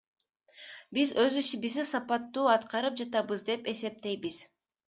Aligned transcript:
Биз 0.97 1.11
өз 1.25 1.37
ишибизди 1.41 1.85
сапаттуу 1.89 2.49
аткарып 2.57 2.99
жатабыз 3.03 3.47
деп 3.51 3.73
эсептейбиз. 3.75 4.43